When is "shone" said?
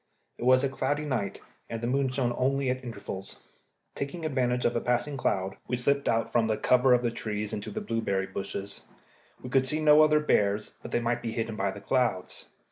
2.09-2.33